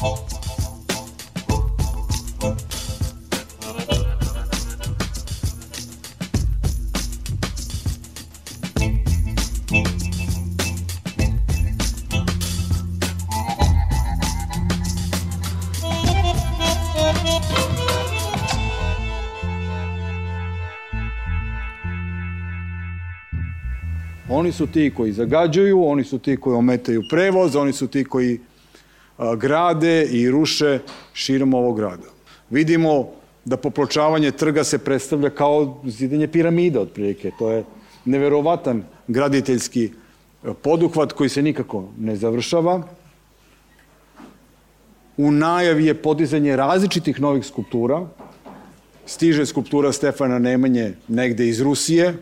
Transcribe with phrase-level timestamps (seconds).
[0.00, 0.12] Oni
[24.52, 28.38] su ti koji zagađuju, oni su ti koji ometaju prevoz, oni su ti koji
[29.36, 30.78] grade i ruše
[31.12, 32.08] širom ovog grada.
[32.50, 33.08] Vidimo
[33.44, 37.30] da popločavanje trga se predstavlja kao zidanje piramida otprilike.
[37.38, 37.64] To je
[38.04, 39.90] neverovatan graditeljski
[40.62, 42.82] poduhvat koji se nikako ne završava.
[45.16, 48.06] U najavi je podizanje različitih novih skulptura.
[49.06, 52.14] Stiže skulptura Stefana Nemanje negde iz Rusije,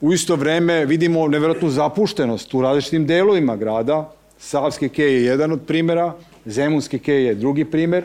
[0.00, 4.12] U isto vreme vidimo neverovatnu zapuštenost u različitim delovima grada.
[4.38, 6.14] Savski kej je jedan od primera,
[6.48, 8.04] Zemunski kej je drugi primer.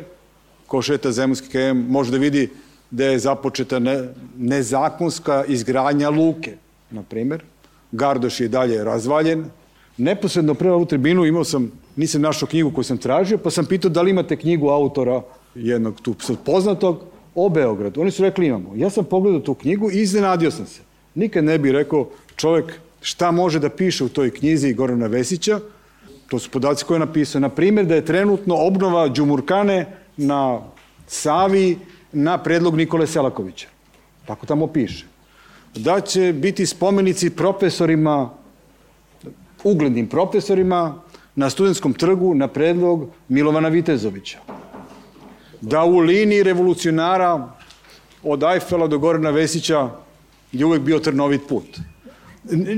[0.68, 2.50] Ko šeta Zemunski kej može da vidi
[2.92, 6.56] da je započeta ne, nezakonska izgradnja luke,
[6.92, 7.44] na primer.
[7.92, 9.46] Gardoš je dalje razvaljen.
[9.98, 13.90] Neposredno pre ovu tribinu imao sam, nisam našao knjigu koju sam tražio, pa sam pitao
[13.90, 15.22] da li imate knjigu autora
[15.56, 17.04] jednog tu poznatog
[17.36, 18.02] o Beogradu.
[18.02, 18.74] Oni su rekli imamo.
[18.76, 20.82] Ja sam pogledao tu knjigu i iznenadio sam se.
[21.16, 25.60] Nikad ne bi rekao čovek šta može da piše u toj knjizi Gorana Vesića,
[26.34, 27.42] to su podaci koje je napisao.
[27.42, 29.86] Na primjer, da je trenutno obnova Đumurkane
[30.18, 30.62] na
[31.08, 31.78] Savi
[32.12, 33.68] na predlog Nikole Selakovića.
[34.26, 35.06] Tako tamo piše.
[35.76, 38.30] Da će biti spomenici profesorima,
[39.64, 40.96] uglednim profesorima
[41.36, 44.40] na studentskom trgu na predlog Milovana Vitezovića.
[45.62, 47.50] Da u liniji revolucionara
[48.24, 49.90] od Ajfela do Gorana Vesića
[50.52, 51.80] je uvek bio trnovit put.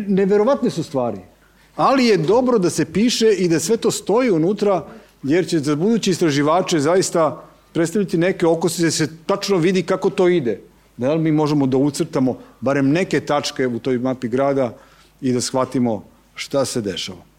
[0.07, 1.34] Neverovatne su stvari.
[1.75, 4.85] Ali je dobro da se piše i da sve to stoji unutra,
[5.23, 10.27] jer će za budući istraživače zaista predstaviti neke okose da se tačno vidi kako to
[10.27, 10.61] ide.
[10.97, 14.77] Da li mi možemo da ucrtamo barem neke tačke u toj mapi grada
[15.21, 16.03] i da shvatimo
[16.35, 17.34] šta se dešava.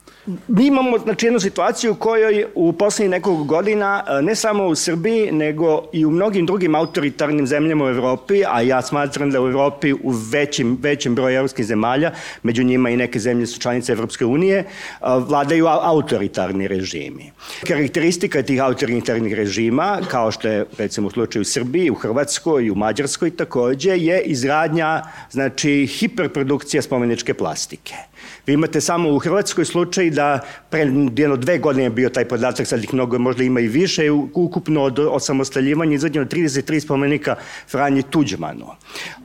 [0.49, 4.75] Mi imamo znači, jednu situaciju u kojoj u poslednjih nekog godina, e, ne samo u
[4.75, 9.49] Srbiji, nego i u mnogim drugim autoritarnim zemljama u Evropi, a ja smatram da u
[9.49, 14.25] Evropi u većim, većim broju evropskih zemalja, među njima i neke zemlje su članice Evropske
[14.25, 14.65] unije, e,
[15.01, 17.31] vladaju autoritarni režimi.
[17.67, 22.71] Karakteristika tih autoritarnih režima, kao što je recimo u slučaju u Srbiji, u Hrvatskoj i
[22.71, 27.95] u Mađarskoj takođe, je izradnja, znači, hiperprodukcija spomeničke plastike.
[28.47, 30.41] Vi imate samo u Hrvatskoj slučaj da
[30.71, 30.81] pre
[31.17, 34.83] jedno dve godine je bio taj podatak, sad ih mnogo možda ima i više, ukupno
[34.83, 37.37] od osamostaljivanja izvedeno 33 spomenika
[37.69, 38.67] Franji Tuđmanu.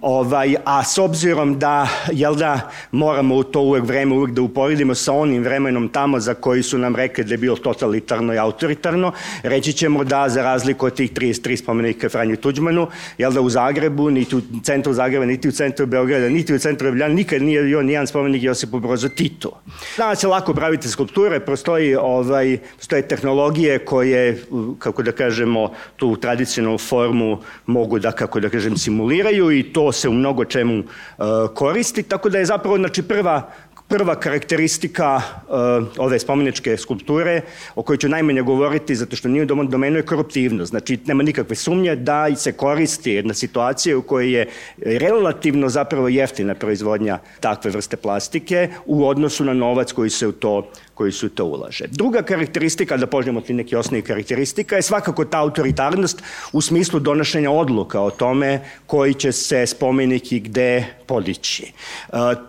[0.01, 4.96] Ovaj, a s obzirom da, jel da, moramo u to uvek vreme uvek da uporedimo
[4.96, 9.13] sa onim vremenom tamo za koji su nam rekli da je bilo totalitarno i autoritarno,
[9.44, 12.88] reći ćemo da za razliku od tih 33 spomenika Franji Tuđmanu,
[13.18, 16.88] jel da u Zagrebu, niti u centru Zagreba, niti u centru Beograda, niti u centru
[16.88, 19.62] Ljubljana, nikad nije bio nijedan spomenik Josipu Brozu Tito.
[19.97, 24.44] Danas je lako praviti skulpture, postoji, ovaj, postoje tehnologije koje,
[24.80, 30.09] kako da kažemo, tu tradicionalnu formu mogu da, kako da kažem, simuliraju i to se
[30.09, 31.25] u mnogo čemu uh,
[31.56, 33.52] koristi, tako da je zapravo, znači, prva
[33.91, 37.41] prva karakteristika uh, ove spomeničke skulpture,
[37.75, 40.69] o kojoj ću najmanje govoriti, zato što nije u domenu je koruptivnost.
[40.69, 44.47] Znači, nema nikakve sumnje da se koristi jedna situacija u kojoj je
[44.78, 50.72] relativno zapravo jeftina proizvodnja takve vrste plastike u odnosu na novac koji se u to
[50.94, 51.85] koji su to ulaže.
[51.88, 57.52] Druga karakteristika, da požnemo ti neki osnovi karakteristika, je svakako ta autoritarnost u smislu donošenja
[57.52, 61.63] odluka o tome koji će se spomeniki gde podići.
[61.63, 61.72] E,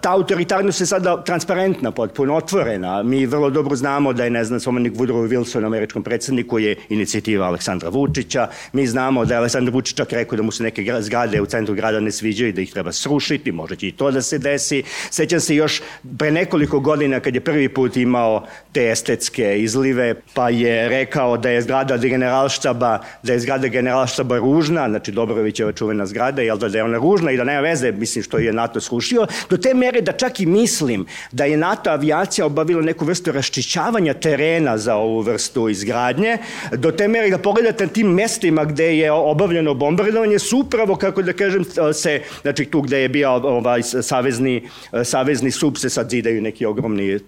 [0.01, 3.03] ta autoritarnost je sada transparentna, potpuno otvorena.
[3.03, 7.47] Mi vrlo dobro znamo da je, ne znam, spomenik Woodrow Wilson, američkom predsedniku, je inicijativa
[7.47, 8.49] Aleksandra Vučića.
[8.73, 11.75] Mi znamo da je Aleksandar Vučić čak rekao da mu se neke zgrade u centru
[11.75, 14.83] grada ne sviđaju i da ih treba srušiti, može će i to da se desi.
[15.11, 15.83] Sećam se još
[16.19, 18.32] pre nekoliko godina kad je prvi put imao
[18.73, 24.89] te estetske izlive, pa je rekao da je zgrada generalštaba, da je zgrada generalštaba ružna,
[24.89, 28.23] znači Dobrovićeva čuvena zgrada, jel da, da je ona ružna i da nema veze, mislim
[28.23, 32.47] što je NATO srušio, do te mere da čak i mislim da je NATO avijacija
[32.47, 36.39] obavila neku vrstu raščićavanja terena za ovu vrstu izgradnje,
[36.73, 41.23] do te mere da pogledate na tim mestima gde je obavljeno bombardovanje, su upravo, kako
[41.23, 44.69] da kažem, se, znači tu gde je bio ovaj, savezni,
[45.05, 47.19] savezni sub se sad zidaju neki ogromni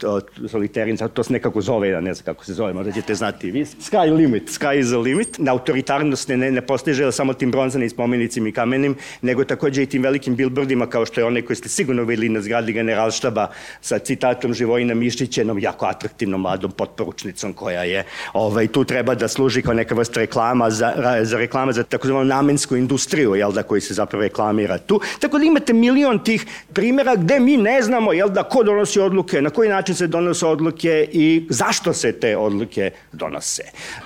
[0.50, 3.50] soliteri Americi, to se nekako zove, ja ne znam kako se zove, možda ćete znati
[3.50, 3.64] vi.
[3.64, 5.38] Sky limit, sky is the limit.
[5.38, 10.02] Na autoritarnost ne, ne postiže samo tim bronzanim spomenicima i kamenim, nego takođe i tim
[10.02, 13.48] velikim billboardima kao što je onaj koji ste sigurno videli na zgradi generalštaba
[13.80, 19.62] sa citatom Živojina Mišićenom, jako atraktivnom mladom potporučnicom koja je ovaj, tu treba da služi
[19.62, 20.92] kao neka vrsta reklama za,
[21.22, 25.00] za reklama za takozvanu namensku industriju, jel da, koji se zapravo reklamira tu.
[25.20, 29.42] Tako da imate milion tih primjera gde mi ne znamo, jel da, ko donosi odluke,
[29.42, 33.62] na koji način se donose odluke i zašto se te odluke donose.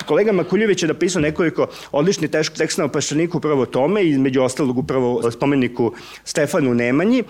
[0.07, 5.93] Kolega Makuljević je napisao nekoliko odličnih teksta na Pašaniku upravo tome, između ostalog upravo spomeniku
[6.25, 7.25] Stefanu Nemanji,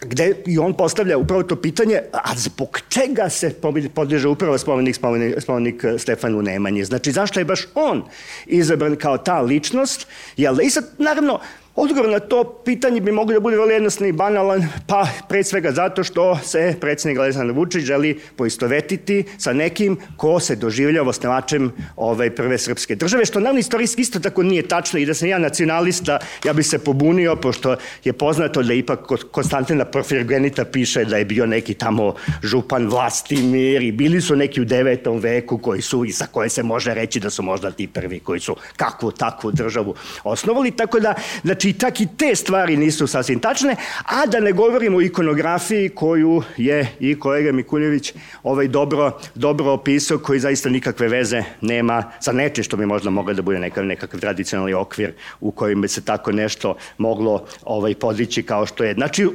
[0.00, 3.54] gde i on postavlja upravo to pitanje, a zbog čega se
[3.94, 6.84] podiže upravo spomenik, spomenik, spomenik Stefanu Nemanji?
[6.84, 8.04] Znači, zašto je baš on
[8.46, 10.06] izabran kao ta ličnost?
[10.36, 11.40] Jel da i sad, naravno,
[11.76, 15.72] Odgovor na to pitanje bi mogli da bude vrlo jednostavno i banalan, pa pre svega
[15.72, 22.30] zato što se predsednik Aleksandar Vučić želi poistovetiti sa nekim ko se doživljava osnovačem ovaj,
[22.30, 26.18] prve srpske države, što naravno istorijski isto tako nije tačno i da sam ja nacionalista,
[26.44, 29.00] ja bi se pobunio, pošto je poznato da ipak
[29.30, 34.64] Konstantina Porfirgenita piše da je bio neki tamo župan Vlastimir i bili su neki u
[34.64, 38.20] devetom veku koji su i sa koje se može reći da su možda ti prvi
[38.20, 39.94] koji su kakvu takvu državu
[40.24, 44.52] osnovali, tako da, znači Znači, tak i te stvari nisu sasvim tačne, a da ne
[44.52, 48.12] govorimo o ikonografiji koju je i kolega Mikuljević
[48.42, 53.34] ovaj dobro, dobro opisao, koji zaista nikakve veze nema sa nečim što bi možda moglo
[53.34, 58.42] da bude nekav, nekakav tradicionalni okvir u kojem bi se tako nešto moglo ovaj, podići
[58.42, 58.94] kao što je.
[58.94, 59.28] Znači,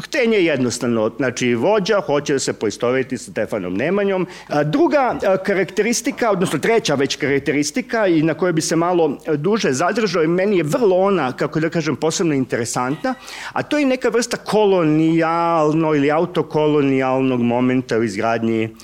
[0.00, 4.26] Htenje je jednostavno, znači vođa hoće da se poistoveti sa Stefanom Nemanjom.
[4.64, 10.26] Druga karakteristika, odnosno treća već karakteristika i na kojoj bi se malo duže zadržao i
[10.26, 13.14] meni je vrlo ona, kako da kažem, posebno interesantna,
[13.52, 18.76] a to je neka vrsta kolonijalno ili autokolonijalnog momenta u izgradnji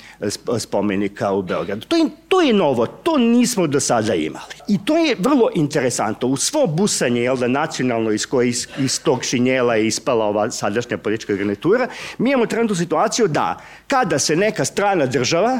[0.59, 1.85] spomenika u Beogradu.
[1.87, 4.53] To je, to je novo, to nismo do sada imali.
[4.67, 6.27] I to je vrlo interesantno.
[6.27, 10.51] U svo busanje, jel da, nacionalno iz, koje, iz, iz tog šinjela je ispala ova
[10.51, 11.87] sadašnja politička garnitura,
[12.17, 15.59] mi imamo trenutnu situaciju da kada se neka strana država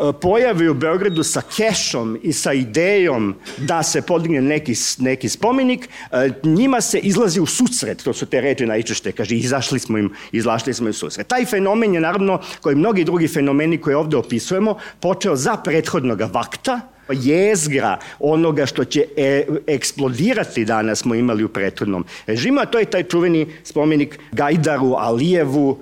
[0.00, 5.88] e, pojavi u Beogradu sa kešom i sa idejom da se podigne neki, neki spomenik,
[6.12, 10.12] e, njima se izlazi u susret, to su te reči najčešće, kaže, izašli smo im,
[10.32, 11.26] izlašli smo im susret.
[11.26, 16.80] Taj fenomen je naravno, koji mnogi drugi fenomeni koje ovde opisujemo, počeo za prethodnog vakta,
[17.12, 22.84] jezgra onoga što će e, eksplodirati danas smo imali u prethodnom režimu, a to je
[22.84, 25.78] taj čuveni spomenik Gajdaru, Alijevu,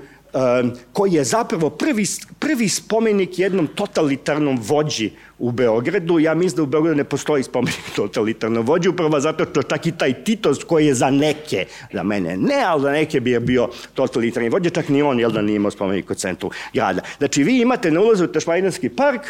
[0.93, 2.05] koji je zapravo prvi,
[2.39, 6.19] prvi spomenik jednom totalitarnom vođi u Beogradu.
[6.19, 9.93] Ja mislim da u Beogradu ne postoji spomenik totalitarnom vođi, upravo zato što čak i
[9.93, 13.69] taj Titos koji je za neke, za mene ne, ali za neke bi je bio
[13.95, 17.03] totalitarni vođa, čak ni on, jel da nije imao spomenik u centru grada.
[17.19, 19.23] Znači, vi imate na ulazu u Tašmajdanski park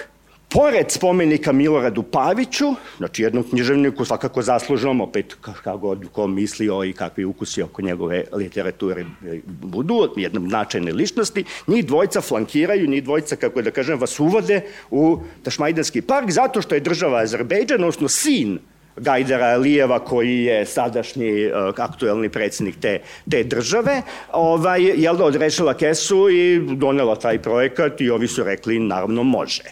[0.50, 6.92] Pored spomenika Miloradu Paviću, znači jednom književniku svakako zaslužnom, opet kako god ko mislio i
[6.92, 9.04] kakvi ukusi oko njegove literature
[9.46, 15.18] budu, jednom značajne ličnosti, njih dvojca flankiraju, njih dvojca, kako da kažem, vas uvode u
[15.42, 18.58] Tašmajdanski park, zato što je država Azerbejdžan, odnosno sin
[19.00, 23.00] Gajdara Alijeva koji je sadašnji uh, aktuelni predsednik te,
[23.30, 24.02] te države,
[24.32, 29.62] ovaj, jel da odrešila kesu i donela taj projekat i ovi su rekli naravno može.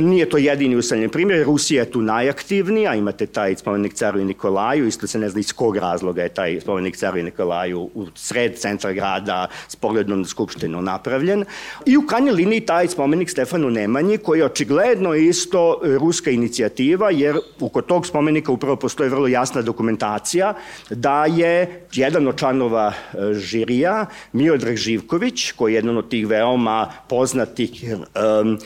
[0.00, 4.86] Nije to jedini usamljen primjer, Rusija je tu najaktivnija, imate taj spomenik caru i Nikolaju,
[4.86, 8.56] isto se ne zna iz kog razloga je taj spomenik caru i Nikolaju u sred
[8.58, 11.44] centra grada s pogledom na Skupštinu napravljen.
[11.86, 17.36] I u krajnjoj liniji taj spomenik Stefanu Nemanji koji je očigledno isto ruska inicijativa jer
[17.60, 20.54] oko tog spomenika upravo zapravo postoji vrlo jasna dokumentacija
[20.90, 26.92] da je jedan od članova e, žirija, Miodrag Živković, koji je jedan od tih veoma
[27.08, 28.58] poznatih um,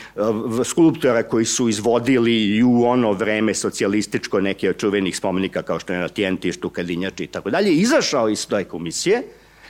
[0.64, 5.92] skulptora koji su izvodili i u ono vreme socijalističko neke od čuvenih spomenika kao što
[5.92, 9.22] je na Tijentištu, Kadinjači i tako dalje, izašao iz toj komisije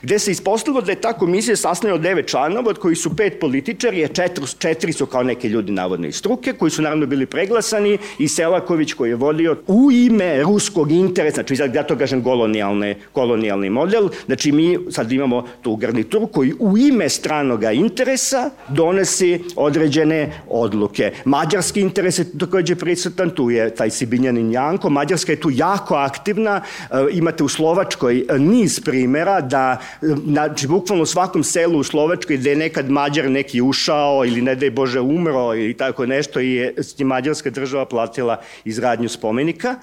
[0.02, 3.40] gde se ispostavilo da je ta komisija sastavljena od devet članova, od kojih su pet
[3.40, 7.26] političari, a četiri, četiri su kao neki ljudi navodno iz struke, koji su naravno bili
[7.26, 12.94] preglasani, i Selaković koji je vodio u ime ruskog interesa, znači ja to kažem kolonijalne,
[13.12, 20.42] kolonijalni model, znači mi sad imamo tu garnituru koji u ime stranoga interesa donesi određene
[20.48, 21.12] odluke.
[21.24, 26.60] Mađarski interes je takođe prisutan, tu je taj Sibinjanin Janko, Mađarska je tu jako aktivna,
[26.80, 32.50] e, imate u Slovačkoj niz primera da znači bukvalno u svakom selu u Slovačkoj gde
[32.50, 36.74] je nekad Mađar neki ušao ili ne daj Bože umro ili tako nešto i je
[36.98, 39.74] Mađarska država platila izgradnju spomenika.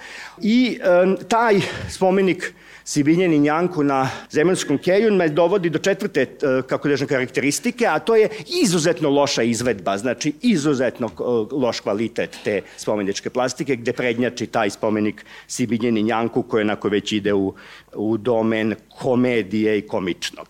[0.42, 2.54] I e, taj spomenik
[2.86, 6.28] Sibinjen i Njanku na zemaljskom keju me dovodi do četvrte, e,
[6.68, 8.30] kako kažem, karakteristike, a to je
[8.64, 11.24] izuzetno loša izvedba, znači izuzetno e,
[11.56, 17.12] loš kvalitet te spomeničke plastike, gde prednjači taj spomenik Sibinjen i Njanku koji onako već
[17.12, 17.54] ide u,
[17.96, 20.48] u domen komedije i komičnog.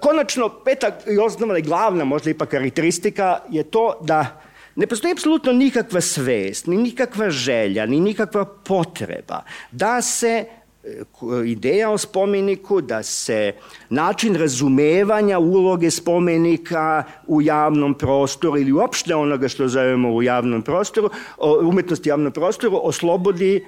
[0.00, 4.42] Konačno, peta i osnovna i glavna možda ipak karakteristika je to da
[4.76, 10.44] Ne postoji apsolutno nikakva svest, ni nikakva želja, ni nikakva potreba da se
[11.46, 13.52] ideja o spomeniku, da se
[13.90, 21.10] način razumevanja uloge spomenika u javnom prostoru ili uopšte onoga što zovemo u javnom prostoru,
[21.62, 23.64] umetnosti javnom prostoru, oslobodi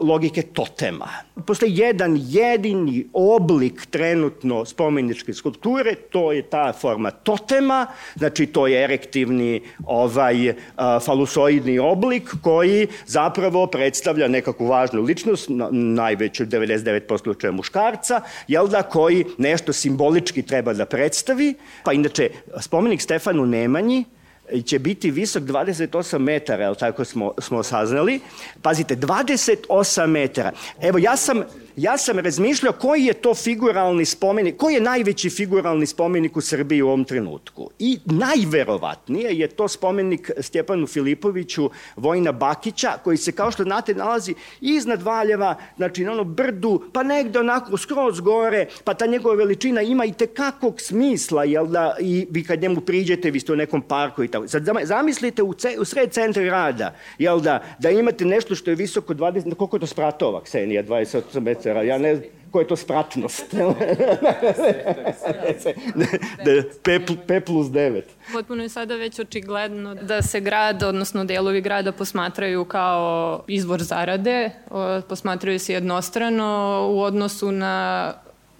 [0.00, 1.08] logike totema.
[1.46, 7.86] Postoji jedan jedini oblik trenutno spomeničke skulpture, to je ta forma totema,
[8.16, 10.54] znači to je erektivni ovaj uh,
[11.04, 19.24] falusoidni oblik koji zapravo predstavlja nekakvu važnu ličnost, najveću 99% slučaja muškarca, jel da, koji
[19.38, 21.54] nešto simbolički treba da predstavi.
[21.84, 24.04] Pa inače, spomenik Stefanu Nemanji,
[24.66, 28.20] će biti visok 28 metara, jel tako smo, smo saznali.
[28.62, 30.52] Pazite, 28 metara.
[30.80, 31.42] Evo, ja sam
[31.76, 36.82] ja sam razmišljao koji je to figuralni spomenik, koji je najveći figuralni spomenik u Srbiji
[36.82, 37.70] u ovom trenutku.
[37.78, 44.34] I najverovatnije je to spomenik Stjepanu Filipoviću Vojna Bakića, koji se, kao što znate, nalazi
[44.60, 49.82] iznad Valjeva, znači na ono brdu, pa negde onako skroz gore, pa ta njegova veličina
[49.82, 53.82] ima i tekakog smisla, jel da, i vi kad njemu priđete, vi ste u nekom
[53.82, 54.48] parku i tako.
[54.48, 58.74] Sad zamislite u, ce, u sred centra grada, jel da, da imate nešto što je
[58.74, 62.68] visoko 20, koliko je to spratova, Ksenija, 28 metara, švercera, ja ne znam ko je
[62.68, 63.44] to spratnost.
[66.82, 68.02] P, P plus 9.
[68.32, 74.50] Potpuno je sada već očigledno da se grad, odnosno delovi grada posmatraju kao izvor zarade,
[75.08, 78.12] posmatraju se jednostrano u odnosu na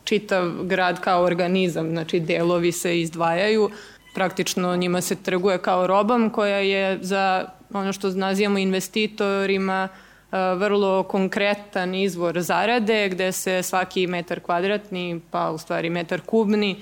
[0.04, 3.70] čitav grad kao organizam, znači delovi se izdvajaju,
[4.14, 9.88] praktično njima se trguje kao robam koja je za ono što nazivamo investitorima
[10.32, 16.76] vrlo konkretan izvor zarade gde se svaki metar kvadratni, pa u stvari metar kubni,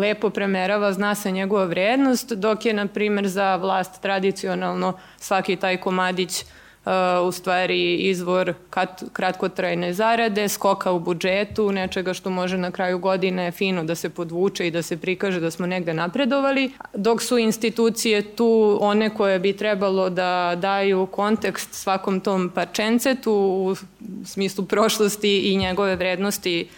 [0.00, 5.76] lepo premerava, zna se njegova vrednost, dok je, na primer, za vlast tradicionalno svaki taj
[5.76, 6.44] komadić
[7.24, 8.54] u stvari izvor
[9.12, 14.66] kratkotrajne zarade, skoka u budžetu, nečega što može na kraju godine fino da se podvuče
[14.66, 19.56] i da se prikaže da smo negde napredovali, dok su institucije tu one koje bi
[19.56, 23.74] trebalo da daju kontekst svakom tom parčencetu u
[24.24, 26.68] smislu prošlosti i njegove vrednosti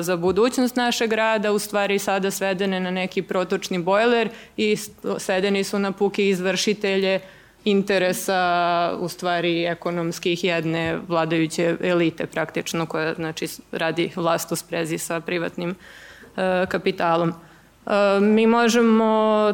[0.00, 4.76] za budućnost našeg grada, u stvari sada svedene na neki protočni bojler i
[5.18, 7.20] svedeni su na puke izvršitelje
[7.64, 15.20] interesa u stvari ekonomskih jedne vladajuće elite praktično koja znači radi vlast u sprezi sa
[15.20, 17.28] privatnim e, kapitalom.
[17.28, 17.90] E,
[18.20, 19.52] mi možemo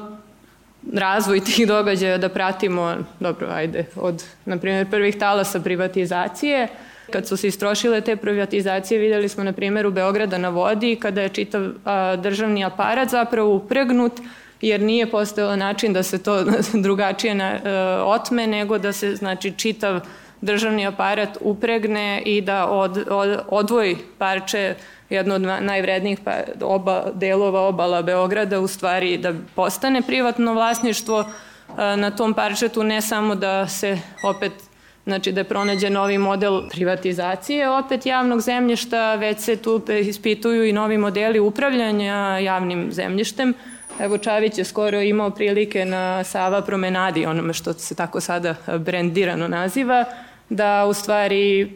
[0.92, 6.68] razvoj tih događaja da pratimo, dobro, ajde, od, na primjer, prvih talasa privatizacije,
[7.10, 11.28] Kad su se istrošile te privatizacije, videli smo na primjeru Beograda na vodi, kada je
[11.28, 14.12] čitav a, državni aparat zapravo upregnut
[14.60, 16.44] jer nije postojao način da se to
[16.84, 17.60] drugačije na, e,
[18.02, 20.00] otme, nego da se znači čitav
[20.40, 24.74] državni aparat upregne i da od, od, odvoji parče
[25.10, 31.96] jedno od najvrednijih pa, oba, delova obala Beograda u stvari da postane privatno vlasništvo e,
[31.96, 34.52] na tom parčetu ne samo da se opet
[35.04, 40.72] znači da je pronađen novi model privatizacije opet javnog zemljišta, već se tu ispituju i
[40.72, 43.54] novi modeli upravljanja javnim zemljištem,
[44.00, 49.48] Evo Čavić je skoro imao prilike na Sava promenadi, onome što se tako sada brendirano
[49.48, 50.04] naziva,
[50.48, 51.66] da u stvari e,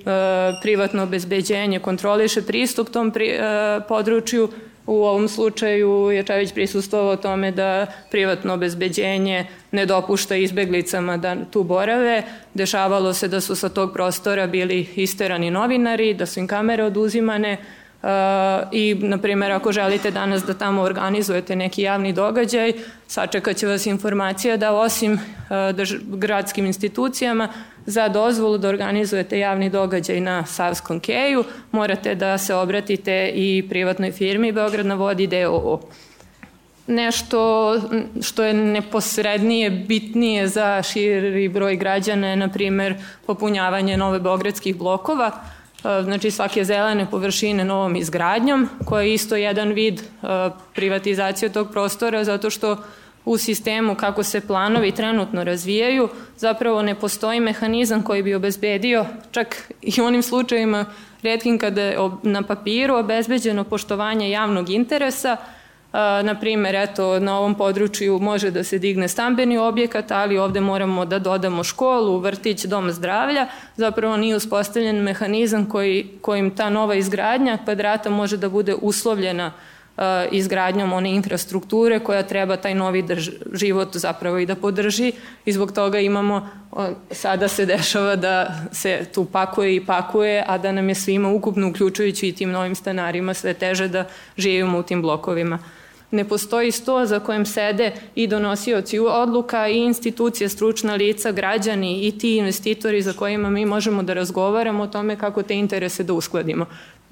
[0.62, 3.40] privatno obezbeđenje kontroliše pristup tom pri, e,
[3.88, 4.48] području.
[4.86, 11.62] U ovom slučaju je Čavić prisustovao tome da privatno obezbeđenje ne dopušta izbeglicama da tu
[11.62, 12.22] borave.
[12.54, 17.56] Dešavalo se da su sa tog prostora bili isterani novinari, da su im kamere oduzimane,
[18.72, 22.72] i, na primjer, ako želite danas da tamo organizujete neki javni događaj,
[23.06, 25.20] sačekat će vas informacija da osim
[25.74, 27.48] drž gradskim institucijama
[27.86, 34.12] za dozvolu da organizujete javni događaj na Savskom keju, morate da se obratite i privatnoj
[34.12, 35.80] firmi Beograd na vodi DOO.
[36.86, 37.74] Nešto
[38.22, 42.94] što je neposrednije, bitnije za širi broj građana je, na primer,
[43.26, 45.30] popunjavanje nove beogradskih blokova,
[46.04, 50.00] znači svake zelene površine novom izgradnjom, koja je isto jedan vid
[50.74, 52.76] privatizacije tog prostora, zato što
[53.24, 59.72] u sistemu kako se planovi trenutno razvijaju, zapravo ne postoji mehanizam koji bi obezbedio, čak
[59.82, 60.84] i u onim slučajima
[61.22, 65.36] redkim kada je na papiru obezbeđeno poštovanje javnog interesa,
[66.22, 71.04] na primer, eto, na ovom području može da se digne stambeni objekat, ali ovde moramo
[71.04, 73.46] da dodamo školu, vrtić, dom zdravlja,
[73.76, 79.52] zapravo nije uspostavljen mehanizam koji, kojim ta nova izgradnja kvadrata može da bude uslovljena
[80.30, 85.12] izgradnjom one infrastrukture koja treba taj novi drž život zapravo i da podrži.
[85.44, 86.48] I zbog toga imamo,
[87.10, 91.68] sada se dešava da se tu pakuje i pakuje, a da nam je svima ukupno
[91.68, 94.04] uključujući i tim novim stanarima sve teže da
[94.36, 95.58] živimo u tim blokovima
[96.14, 102.18] ne postoji sto za kojem sede i donosioci odluka i institucije, stručna lica, građani i
[102.18, 106.66] ti investitori za kojima mi možemo da razgovaramo o tome kako te interese da uskladimo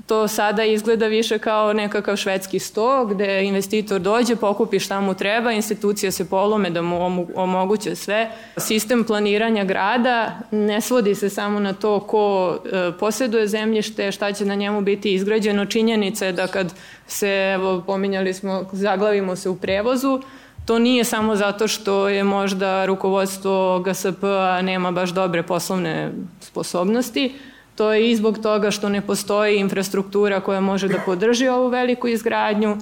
[0.06, 5.52] to sada izgleda više kao nekakav švedski sto gde investitor dođe, pokupi šta mu treba,
[5.52, 8.30] institucije se polome da mu omoguće sve.
[8.56, 14.44] Sistem planiranja grada ne svodi se samo na to ko e, posjeduje zemljište, šta će
[14.44, 15.66] na njemu biti izgrađeno.
[15.66, 16.74] Činjenica je da kad
[17.06, 20.20] se, evo, pominjali smo, zaglavimo se u prevozu,
[20.64, 24.22] To nije samo zato što je možda rukovodstvo GSP
[24.62, 27.34] nema baš dobre poslovne sposobnosti,
[27.74, 32.08] To je i zbog toga što ne postoji infrastruktura koja može da podrži ovu veliku
[32.08, 32.76] izgradnju,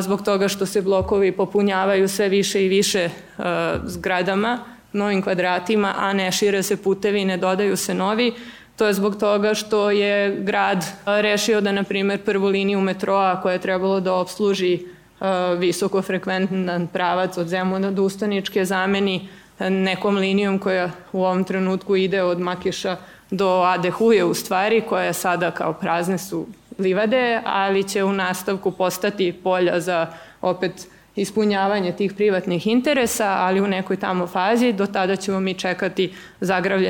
[0.00, 3.08] zbog toga što se blokovi popunjavaju sve više i više
[3.84, 4.58] zgradama,
[4.92, 8.32] novim kvadratima, a ne šire se putevi, ne dodaju se novi.
[8.76, 13.52] To je zbog toga što je grad rešio da, na primer, prvu liniju metroa koja
[13.52, 14.78] je trebalo da obsluži
[15.58, 22.40] visokofrekventan pravac od Zemuna do Ustaničke zameni nekom linijom koja u ovom trenutku ide od
[22.40, 22.96] Makiša
[23.32, 26.46] do Adehuje u stvari, koja sada kao prazne su
[26.78, 30.06] livade, ali će u nastavku postati polja za
[30.40, 36.14] opet ispunjavanje tih privatnih interesa, ali u nekoj tamo fazi, do tada ćemo mi čekati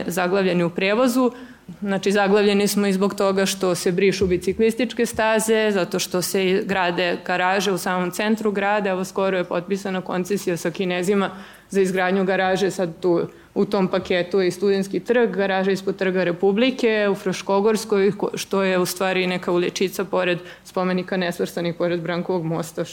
[0.06, 1.32] zaglavljeni u prevozu,
[1.80, 7.18] Znači, zaglavljeni smo i zbog toga što se brišu biciklističke staze, zato što se grade
[7.26, 8.90] garaže u samom centru grada.
[8.90, 11.30] Evo, skoro je potpisana koncesija sa kinezima
[11.70, 13.20] za izgradnju garaže sad tu
[13.54, 18.78] u tom paketu je i studentski trg, garaža ispod trga Republike, u Fruškogorskoj, što je
[18.78, 22.84] u stvari neka uličica pored spomenika nesvrstanih, pored Brankovog mosta,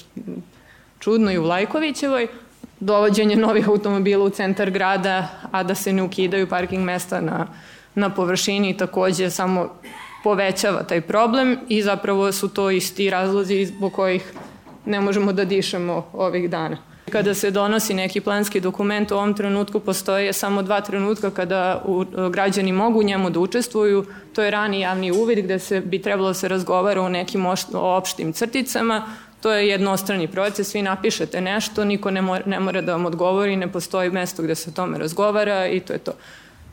[0.99, 2.27] čudno i u Lajkovićevoj,
[2.79, 7.47] dovođenje novih automobila u centar grada, a da se ne ukidaju parking mesta na,
[7.95, 9.69] na površini takođe samo
[10.23, 14.33] povećava taj problem i zapravo su to isti razlozi zbog kojih
[14.85, 16.77] ne možemo da dišemo ovih dana.
[17.11, 22.05] Kada se donosi neki planski dokument, u ovom trenutku postoje samo dva trenutka kada u,
[22.29, 24.05] građani mogu njemu da učestvuju.
[24.33, 28.33] To je rani javni uvid gde se bi trebalo da se razgovara o nekim opštim
[28.33, 29.05] crticama.
[29.41, 33.55] To je jednostrani proces, vi napišete nešto, niko ne mora, ne mora da vam odgovori,
[33.55, 36.11] ne postoji mesto gde se o tome razgovara i to je to.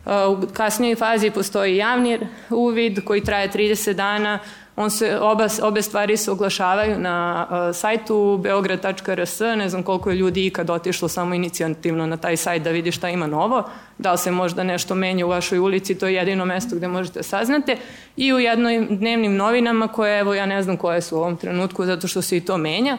[0.07, 2.19] U kasnijoj fazi postoji javni
[2.51, 4.38] uvid koji traje 30 dana,
[4.77, 10.16] On se, oba, obe stvari se oglašavaju na uh, sajtu beograd.rs, ne znam koliko je
[10.16, 13.62] ljudi ikad otišlo samo inicijativno na taj sajt da vidi šta ima novo,
[13.99, 17.23] da li se možda nešto menja u vašoj ulici, to je jedino mesto gde možete
[17.23, 17.77] saznate,
[18.16, 21.85] i u jednoj dnevnim novinama koje, evo ja ne znam koje su u ovom trenutku,
[21.85, 22.99] zato što se i to menja,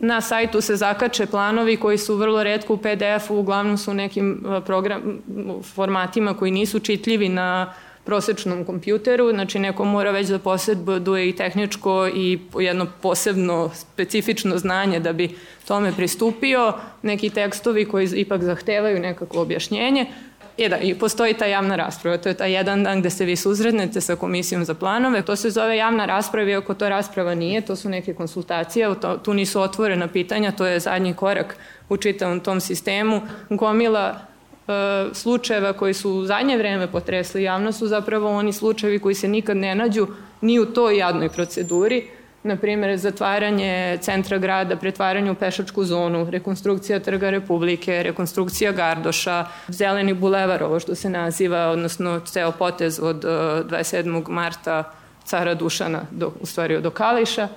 [0.00, 4.44] Na sajtu se zakače planovi koji su vrlo redko u PDF-u, uglavnom su u nekim
[4.66, 5.18] program,
[5.74, 7.72] formatima koji nisu čitljivi na
[8.04, 15.00] prosečnom kompjuteru, znači neko mora već da posjeduje i tehničko i jedno posebno specifično znanje
[15.00, 20.06] da bi tome pristupio, neki tekstovi koji ipak zahtevaju nekako objašnjenje,
[20.58, 23.36] E da, i postoji ta javna rasprava, to je taj jedan dan gde se vi
[23.36, 27.76] suzrednete sa komisijom za planove, to se zove javna rasprava, iako to rasprava nije, to
[27.76, 31.56] su neke konsultacije, to, tu nisu otvorena pitanja, to je zadnji korak
[31.88, 33.20] u čitavom tom sistemu.
[33.50, 34.28] Gomila
[34.68, 39.28] E, slučajeva koji su u zadnje vreme potresli javnost su zapravo oni slučajevi koji se
[39.28, 40.06] nikad ne nađu
[40.40, 42.08] ni u toj jadnoj proceduri,
[42.42, 50.14] na primjer zatvaranje centra grada, pretvaranje u pešačku zonu, rekonstrukcija Trga Republike, rekonstrukcija Gardoša, zeleni
[50.14, 54.18] bulevar, ovo što se naziva, odnosno ceo potez od 27.
[54.18, 54.92] E, marta
[55.24, 57.48] cara Dušana, do, u stvari do Kališa.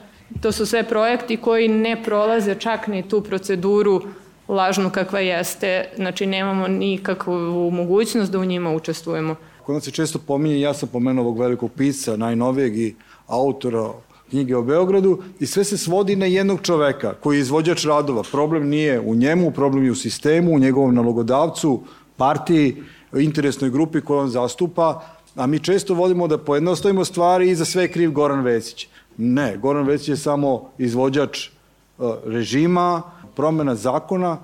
[0.42, 4.02] To su sve projekti koji ne prolaze čak ni tu proceduru
[4.48, 9.36] lažnu kakva jeste, znači nemamo nikakvu mogućnost da u njima učestvujemo.
[9.66, 12.96] Kod nas se često pominje, ja sam pomenuo ovog velikog pisca, najnovijeg i
[13.28, 13.90] autora
[14.32, 18.24] knjige o Beogradu i sve se svodi na jednog čoveka koji je izvođač radova.
[18.32, 21.82] Problem nije u njemu, problem je u sistemu, u njegovom nalogodavcu,
[22.18, 25.02] partiji, interesnoj grupi koju on zastupa
[25.36, 28.88] A mi često vodimo da pojednostavimo stvari i za sve je kriv Goran Vesić.
[29.18, 33.02] Ne, Goran Vesić je samo izvođač uh, režima,
[33.36, 34.38] promena zakona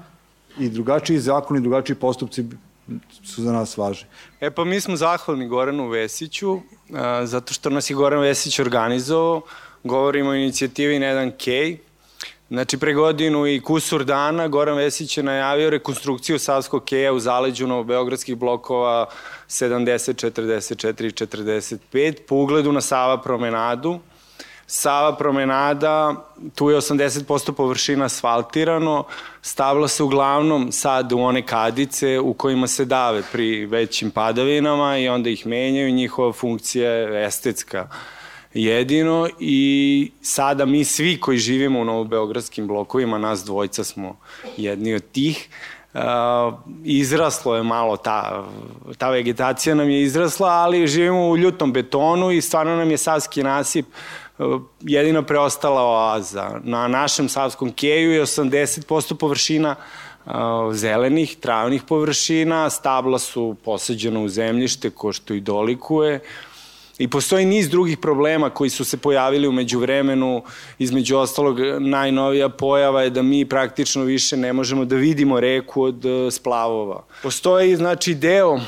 [0.60, 2.45] i drugačiji zakoni, drugačiji postupci
[3.23, 4.08] su za nas važni.
[4.39, 6.62] E pa mi smo zahvalni Goranu Vesiću, uh,
[7.23, 9.41] zato što nas je Goran Vesić organizovao.
[9.88, 11.78] Govorimo o inicijativi 1K,
[12.50, 17.67] Znači, pre godinu i kusur dana Goran Vesić je najavio rekonstrukciju Savskog keja u zaleđu
[17.67, 19.06] novobeogradskih blokova
[19.47, 24.00] 70, 44 i 45 po ugledu na Sava promenadu.
[24.67, 29.04] Sava promenada, tu je 80% površina asfaltirano,
[29.41, 35.10] stavila se uglavnom sad u one kadice u kojima se dave pri većim padavinama i
[35.10, 37.88] onda ih menjaju, njihova funkcija je estetska
[38.58, 44.17] jedino i sada mi svi koji živimo u novobeogradskim blokovima, nas dvojca smo
[44.58, 45.50] jedni od tih,
[45.93, 48.46] Uh, izraslo je malo ta,
[48.98, 53.43] ta vegetacija nam je izrasla, ali živimo u ljutom betonu i stvarno nam je Savski
[53.43, 53.86] nasip
[54.38, 56.60] uh, jedina preostala oaza.
[56.63, 59.76] Na našem Savskom keju je 80% površina
[60.26, 60.34] uh,
[60.72, 66.15] zelenih, travnih površina, stabla su posađena u zemljište ko što i dolikuje.
[66.15, 66.57] Uh,
[66.98, 70.44] I postoji niz drugih problema koji su se pojavili umeđu vremenu,
[70.80, 76.06] između ostalog najnovija pojava je da mi praktično više ne možemo da vidimo reku od
[76.06, 77.04] e, splavova.
[77.24, 78.60] Postoji znači deo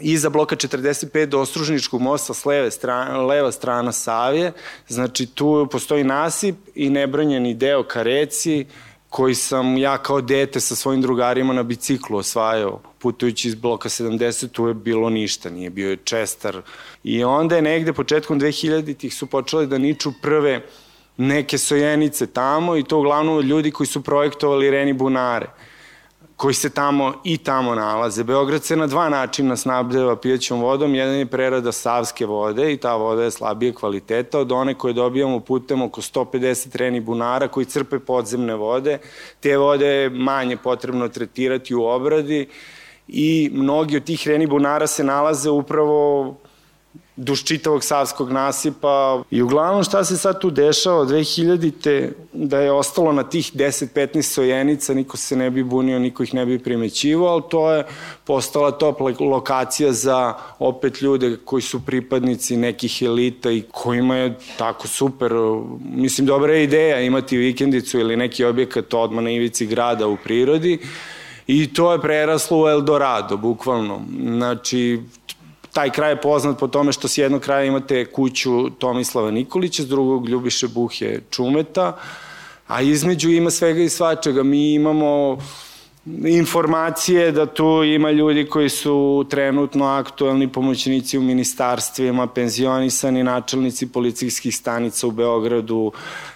[0.00, 4.52] iza bloka 45 do Ostružničkog mosta s leve strane, leva strana Savje,
[4.88, 8.66] znači tu postoji nasip i nebranjeni deo ka reci,
[9.16, 14.48] koji sam ja kao dete sa svojim drugarima na biciklu osvajao putujući iz bloka 70,
[14.48, 16.60] tu je bilo ništa, nije bio je čestar.
[17.04, 20.66] I onda je negde početkom 2000-ih su počeli da niču prve
[21.16, 25.46] neke sojenice tamo i to uglavnom ljudi koji su projektovali Reni Bunare
[26.36, 28.24] koji se tamo i tamo nalaze.
[28.24, 30.94] Beograd se na dva načina snabdeva pijećom vodom.
[30.94, 35.40] Jedan je prerada savske vode i ta voda je slabije kvaliteta od one koje dobijamo
[35.40, 38.98] putem oko 150 reni bunara koji crpe podzemne vode.
[39.40, 42.48] Te vode je manje potrebno tretirati u obradi
[43.08, 46.34] i mnogi od tih reni bunara se nalaze upravo
[47.16, 49.22] duž čitavog savskog nasipa.
[49.30, 54.94] I uglavnom šta se sad tu dešava 2000-te, da je ostalo na tih 10-15 sojenica,
[54.94, 57.84] niko se ne bi bunio, niko ih ne bi primećivao, ali to je
[58.24, 64.88] postala top lokacija za opet ljude koji su pripadnici nekih elita i kojima je tako
[64.88, 65.32] super,
[65.80, 70.78] mislim dobra je ideja imati vikendicu ili neki objekat odmah na ivici grada u prirodi,
[71.46, 74.02] I to je preraslo u Eldorado, bukvalno.
[74.36, 75.00] Znači,
[75.76, 79.88] taj kraj je poznat po tome što s jednog kraja imate kuću Tomislava Nikolića, s
[79.88, 81.96] drugog Ljubiše Buhe Čumeta,
[82.66, 84.42] a između ima svega i svačega.
[84.42, 85.38] Mi imamo
[86.24, 94.56] informacije da tu ima ljudi koji su trenutno aktuelni pomoćnici u ministarstvima, penzionisani načelnici policijskih
[94.56, 95.92] stanica u Beogradu.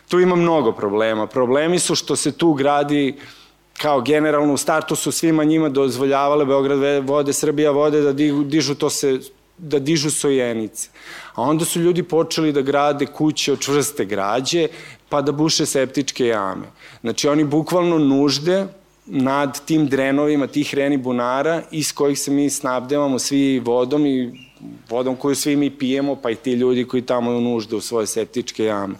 [0.08, 1.26] Tu ima mnogo problema.
[1.26, 3.39] Problemi su što se tu gradi uh,
[3.80, 8.12] kao generalno u startu su svima njima dozvoljavale Beograd vode, Srbija vode da
[8.44, 9.18] dižu to se
[9.58, 10.88] da dižu sojenice.
[11.34, 14.68] A onda su ljudi počeli da grade kuće od čvrste građe,
[15.08, 16.66] pa da buše septičke jame.
[17.00, 18.66] Znači oni bukvalno nužde
[19.06, 24.32] nad tim drenovima tih reni bunara iz kojih se mi snabdevamo svi vodom i
[24.90, 28.64] vodom koju svi mi pijemo, pa i ti ljudi koji tamo nužde u svoje septičke
[28.64, 28.94] jame.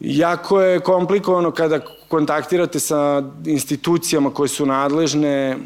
[0.00, 5.56] Jako je komplikovano kada kontaktirate sa institucijama koje su nadležne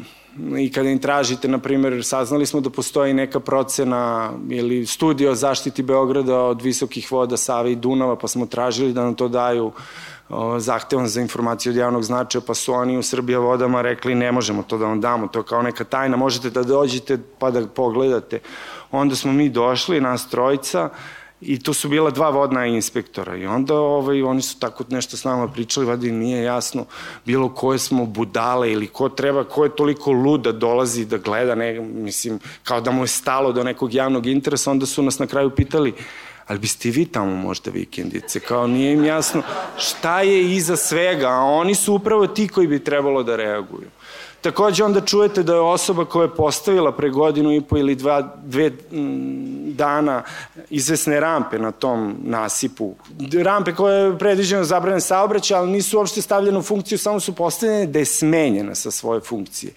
[0.57, 5.35] i kada im tražite, na primjer, saznali smo da postoji neka procena ili studija o
[5.35, 9.71] zaštiti Beograda od visokih voda Save i Dunava, pa smo tražili da nam to daju
[10.57, 14.63] zahtevan za informaciju od javnog značaja, pa su oni u Srbija vodama rekli ne možemo
[14.63, 18.39] to da vam damo, to je kao neka tajna, možete da dođete pa da pogledate.
[18.91, 20.89] Onda smo mi došli, nas trojica,
[21.47, 25.23] i tu su bila dva vodna inspektora i onda ovaj, oni su tako nešto s
[25.23, 26.85] nama pričali, vadi nije jasno
[27.25, 31.55] bilo koje smo budale ili ko treba, ko je toliko lud da dolazi da gleda,
[31.55, 35.27] ne, mislim, kao da mu je stalo do nekog javnog interesa, onda su nas na
[35.27, 35.93] kraju pitali,
[36.47, 39.41] ali biste vi tamo možda vikendice, kao nije im jasno
[39.77, 43.89] šta je iza svega, a oni su upravo ti koji bi trebalo da reaguju.
[44.45, 48.35] Takođe onda čujete da je osoba koja je postavila pre godinu i po ili dva,
[48.43, 48.71] dve
[49.73, 50.23] dana
[50.69, 52.93] izvesne rampe na tom nasipu.
[53.43, 57.85] Rampe koje je predviđeno zabrane saobraćaja, ali nisu uopšte stavljene u funkciju, samo su postavljene
[57.85, 59.73] da je smenjena sa svoje funkcije.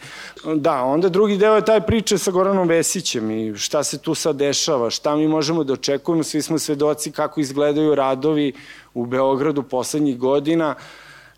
[0.54, 4.36] Da, onda drugi deo je taj priče sa Goranom Vesićem i šta se tu sad
[4.36, 8.52] dešava, šta mi možemo da očekujemo, svi smo svedoci kako izgledaju radovi
[8.94, 10.74] u Beogradu poslednjih godina,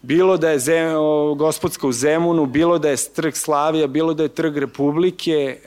[0.03, 0.95] bilo da je Zem,
[1.37, 5.59] gospodska u Zemunu, bilo da je trg Slavija, bilo da je trg Republike,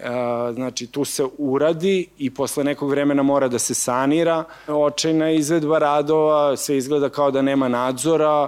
[0.53, 4.43] znači tu se uradi i posle nekog vremena mora da se sanira.
[4.67, 8.47] Očajna izvedba radova, sve izgleda kao da nema nadzora,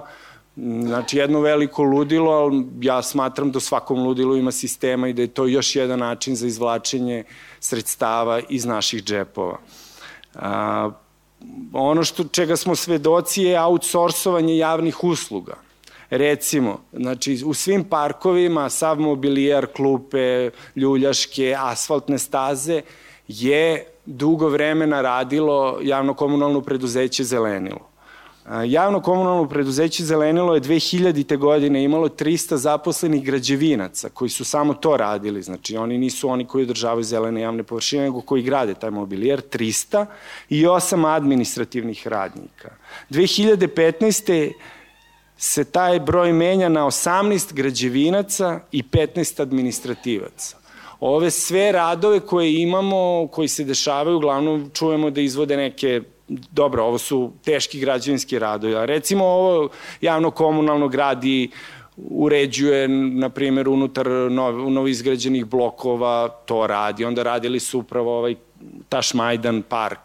[0.82, 5.22] Znači, jedno veliko ludilo, ali ja smatram da u svakom ludilu ima sistema i da
[5.22, 7.24] je to još jedan način za izvlačenje
[7.60, 9.58] sredstava iz naših džepova.
[10.34, 10.90] A,
[11.72, 15.65] ono što, čega smo svedoci je outsourcovanje javnih usluga.
[16.10, 22.82] Recimo, znači u svim parkovima sav mobilijar, klupe, ljuljaške, asfaltne staze
[23.28, 27.96] je dugo vremena radilo javno-komunalno preduzeće Zelenilo.
[28.66, 31.36] Javno komunalno preduzeće Zelenilo je 2000.
[31.36, 36.64] godine imalo 300 zaposlenih građevinaca koji su samo to radili, znači oni nisu oni koji
[36.64, 40.06] održavaju zelene javne površine, nego koji grade taj mobilijer, 300
[40.48, 42.70] i 8 administrativnih radnika.
[43.10, 44.52] 2015
[45.36, 50.56] se taj broj menja na 18 građevinaca i 15 administrativaca.
[51.00, 56.98] Ove sve radove koje imamo, koji se dešavaju, uglavnom čujemo da izvode neke dobro, ovo
[56.98, 59.68] su teški građevinski radovi, a recimo ovo
[60.00, 61.50] javno komunalno gradi
[61.96, 67.04] uređuje, na primjer, unutar novo, novo izgrađenih blokova, to radi.
[67.04, 68.34] Onda radili su upravo ovaj
[68.88, 69.98] Tašmajdan park,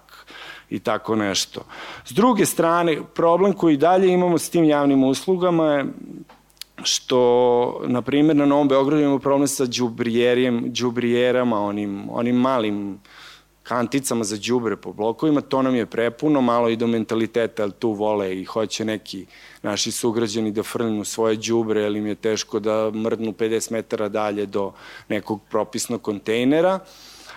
[0.72, 1.62] i tako nešto.
[2.06, 5.86] S druge strane, problem koji dalje imamo s tim javnim uslugama je
[6.84, 13.00] što, na primjer, na Novom Beogradu imamo problem sa džubrijerijem, džubrijerama, onim, onim malim
[13.64, 17.92] kanticama za đubre po blokovima, to nam je prepuno, malo i do mentaliteta, ali tu
[17.92, 19.26] vole i hoće neki
[19.62, 24.46] naši sugrađani da frljnu svoje đubre, ali im je teško da mrdnu 50 metara dalje
[24.46, 24.72] do
[25.10, 26.80] nekog propisnog kontejnera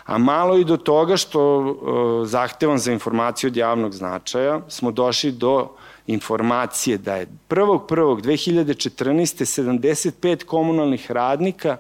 [0.04, 5.32] a malo i do toga što e, zahtevam za informaciju od javnog značaja smo došli
[5.32, 5.68] do
[6.06, 9.62] informacije da je 1.1.2014.
[9.62, 11.76] 75 komunalnih radnika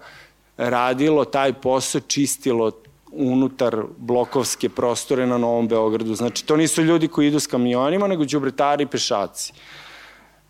[0.56, 2.70] radilo taj posao, čistilo
[3.12, 6.14] unutar blokovske prostore na Novom Beogradu.
[6.14, 9.52] Znači, to nisu ljudi koji idu s kamionima, nego đubretari i pešaci.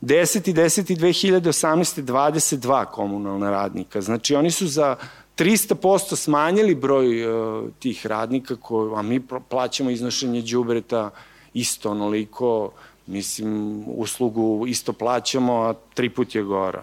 [0.03, 0.51] 10.
[0.51, 0.99] i 10.
[0.99, 2.03] 2018.
[2.03, 4.01] 22 komunalna radnika.
[4.01, 4.97] Znači, oni su za
[5.39, 11.11] 300% smanjili broj uh, tih radnika, ko, a mi plaćamo iznošenje đubreta
[11.55, 12.71] isto onoliko,
[13.07, 16.83] mislim, uslugu isto plaćamo, a tri put je gora.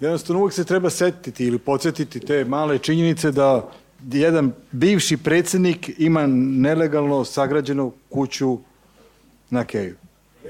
[0.00, 3.70] Jednostavno uvek se treba setiti ili podsjetiti te male činjenice da
[4.10, 8.58] jedan bivši predsednik ima nelegalno sagrađenu kuću
[9.50, 9.96] na Keju.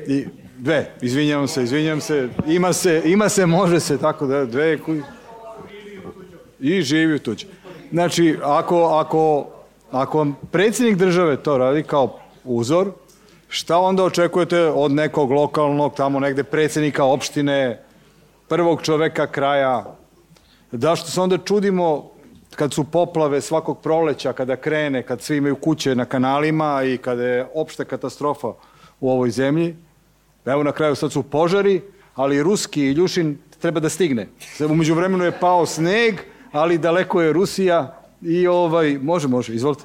[0.07, 0.25] I
[0.59, 5.22] dve, izvinjavam se, izvinjavam se, ima se, ima se, može se, tako da, dve kuće.
[6.62, 7.46] I živi u tuđe.
[7.92, 9.46] Znači, ako, ako,
[9.90, 12.92] ako predsednik države to radi kao uzor,
[13.48, 17.83] šta onda očekujete od nekog lokalnog, tamo negde predsednika opštine,
[18.48, 19.96] prvog čoveka kraja,
[20.72, 22.11] da što se onda čudimo
[22.57, 27.25] kad su poplave svakog proleća, kada krene, kad svi imaju kuće na kanalima i kada
[27.25, 28.53] je opšta katastrofa
[29.01, 29.77] u ovoj zemlji.
[30.44, 31.81] Evo na kraju sad su požari,
[32.14, 34.29] ali ruski Iljušin treba da stigne.
[34.68, 36.20] Umeđu vremenu je pao sneg,
[36.53, 39.85] ali daleko je Rusija i ovaj, može, može, izvolite.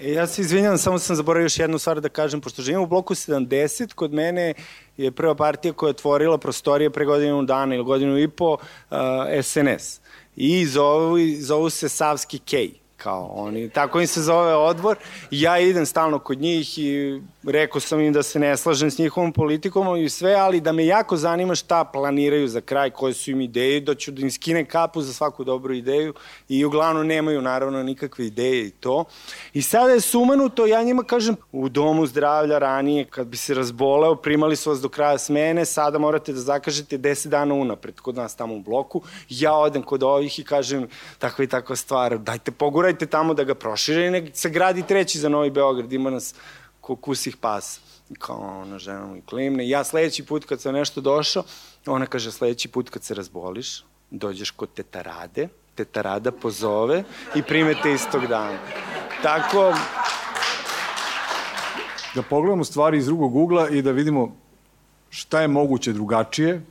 [0.00, 2.86] E, ja se izvinjam, samo sam zaboravio još jednu stvar da kažem, pošto živim u
[2.86, 4.54] bloku 70, kod mene
[4.96, 8.98] je prva partija koja je otvorila prostorije pre godinu dana ili godinu i po uh,
[9.42, 10.00] SNS
[10.36, 14.96] i zovu, zovu se Savski Kej kao oni, tako im se zove odbor.
[15.30, 19.32] Ja idem stalno kod njih i rekao sam im da se ne slažem s njihovom
[19.32, 23.40] politikom i sve, ali da me jako zanima šta planiraju za kraj, koje su im
[23.40, 26.14] ideje, da ću da im skine kapu za svaku dobru ideju
[26.48, 29.04] i uglavnom nemaju naravno nikakve ideje i to.
[29.52, 34.14] I sada je sumanuto, ja njima kažem, u domu zdravlja ranije, kad bi se razboleo,
[34.14, 38.36] primali su vas do kraja smene, sada morate da zakažete 10 dana unapred kod nas
[38.36, 39.02] tamo u bloku.
[39.28, 42.50] Ja odem kod ovih i kažem, takva i takva stvar, dajte
[42.88, 46.34] pogurajte tamo da ga prošire i nek se gradi treći za Novi Beograd, ima nas
[46.80, 47.80] ko kusih pasa.
[48.10, 49.68] I kao ona žena mi klimne.
[49.68, 51.42] Ja sledeći put kad sam nešto došao,
[51.86, 57.42] ona kaže sledeći put kad se razboliš, dođeš kod teta Rade, teta Rada pozove i
[57.42, 58.58] primete istog dana.
[59.22, 59.74] Tako...
[62.14, 64.36] Da pogledamo stvari iz drugog ugla i da vidimo
[65.10, 66.62] šta je moguće drugačije,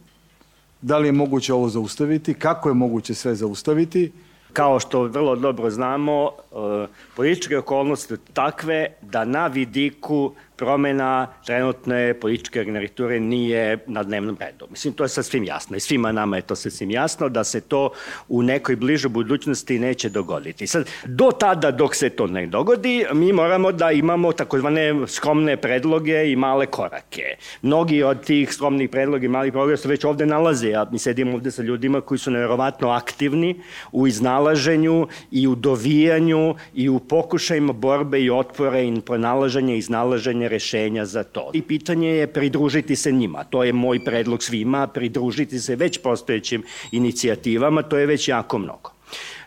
[0.82, 4.12] da li je moguće ovo zaustaviti, kako je moguće sve zaustaviti,
[4.58, 12.64] Kao što vrlo dobro znamo, e, političke okolnosti takve da na vidiku promena trenutne političke
[12.64, 14.68] garniture nije na dnevnom redu.
[14.70, 17.90] Mislim, to je sasvim jasno i svima nama je to sasvim jasno da se to
[18.28, 20.68] u nekoj bližoj budućnosti neće dogoditi.
[20.68, 26.32] Sad, do tada dok se to ne dogodi, mi moramo da imamo takozvane skromne predloge
[26.32, 27.36] i male korake.
[27.62, 31.34] Mnogi od tih skromnih predloga i malih predloga se već ovde nalaze, a mi sedimo
[31.34, 37.74] ovde sa ljudima koji su nevjerovatno aktivni u iznalaženju i u dovijanju i u pokušajima
[37.74, 41.52] borbe i otpore i pronalaženja i iznalaženja rešenja za to.
[41.54, 43.44] I pitanje je pridružiti se njima.
[43.44, 48.92] To je moj predlog svima, pridružiti se već postojećim inicijativama, to je već jako mnogo.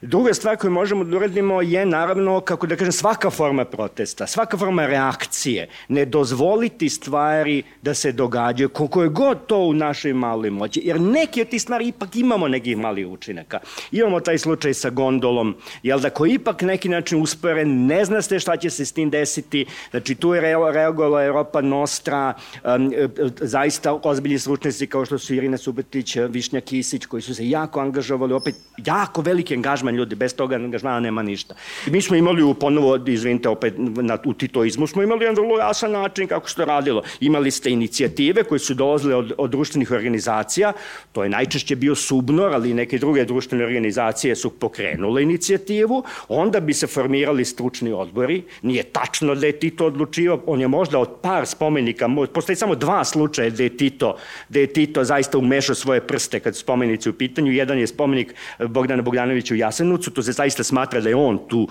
[0.02, 4.56] Druga stvar koju možemo da uradimo je naravno, kako da kažem, svaka forma protesta, svaka
[4.56, 10.50] forma reakcije, ne dozvoliti stvari da se događaju, koliko je god to u našoj maloj
[10.50, 13.58] moći, jer neke od tih stvari ipak imamo nekih malih učinaka.
[13.92, 18.38] Imamo taj slučaj sa gondolom, jel da, koji ipak neki način usporen, ne zna se
[18.38, 20.40] šta će se s tim desiti, znači tu je
[20.72, 22.34] reagovala Europa Nostra,
[22.64, 22.92] um,
[23.40, 28.32] zaista ozbiljni slučnici kao što su Irina Subetić, Višnja Kisić, koji su se jako angažovali,
[28.32, 31.54] opet jako veliki angažman angažman ljudi, bez toga angažmana nema ništa.
[31.86, 35.58] I mi smo imali u ponovo, izvinite, opet na, u titoizmu smo imali jedan vrlo
[35.58, 37.02] jasan način kako se to radilo.
[37.20, 40.72] Imali ste inicijative koje su dolazile od, od društvenih organizacija,
[41.12, 46.60] to je najčešće bio Subnor, ali i neke druge društvene organizacije su pokrenule inicijativu, onda
[46.60, 51.20] bi se formirali stručni odbori, nije tačno da je Tito odlučivao, on je možda od
[51.22, 54.16] par spomenika, postoji samo dva slučaja da je Tito,
[54.48, 58.34] da je Tito zaista umešao svoje prste kad su spomenici u pitanju, jedan je spomenik
[58.58, 61.68] Bogdana Bogdanovića u Jasenovcu, to se zaista smatra da je on tu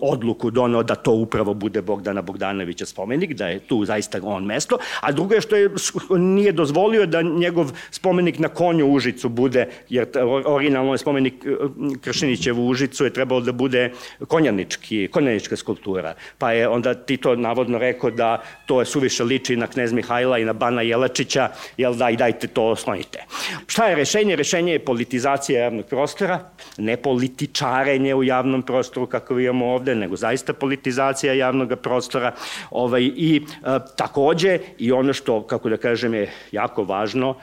[0.00, 4.78] odluku donao da to upravo bude Bogdana Bogdanovića spomenik, da je tu zaista on mesto,
[5.00, 5.70] a drugo je što je,
[6.18, 10.06] nije dozvolio da njegov spomenik na konju Užicu bude, jer
[10.46, 11.56] originalno je spomenik e,
[12.00, 13.92] Kršinićev u Užicu je trebalo da bude
[14.28, 19.66] konjanički, konjanička skulptura, pa je onda Tito navodno rekao da to je suviše liči na
[19.66, 23.24] knez Mihajla i na Bana Jelačića, jel da i dajte to oslonite.
[23.66, 24.36] Šta je rešenje?
[24.36, 26.38] Rešenje je politizacija javnog prostora,
[26.78, 32.32] ne politizacija političarenje u javnom prostoru kako imamo ovde, nego zaista politizacija javnog prostora
[32.70, 37.34] ovaj, i e, takođe i ono što, kako da kažem, je jako važno,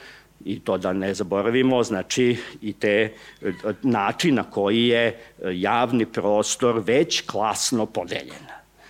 [0.45, 3.51] i to da ne zaboravimo, znači i te e,
[3.83, 5.15] način na koji je e,
[5.53, 8.47] javni prostor već klasno podeljen.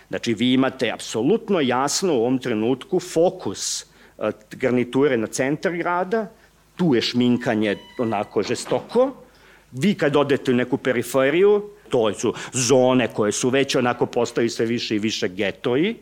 [0.10, 6.28] Znači vi imate apsolutno jasno u ovom trenutku fokus e, garniture na centar grada,
[6.76, 9.27] tu je šminkanje onako žestoko,
[9.72, 14.66] Vi kad odete u neku periferiju, to su zone koje su već onako postaju sve
[14.66, 15.96] više i više getoji,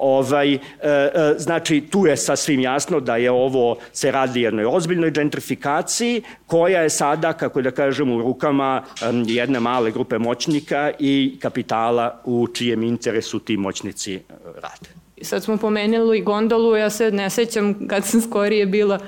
[0.00, 5.10] Ovaj, e, e, znači, tu je sasvim jasno da je ovo, se radi jednoj ozbiljnoj
[5.10, 8.82] gentrifikaciji, koja je sada, kako da kažem, u rukama
[9.26, 14.88] jedne male grupe moćnika i kapitala u čijem interesu ti moćnici e, rade.
[15.22, 18.98] Sad smo pomenuli gondolu, ja se ne sećam kad sam skorije bila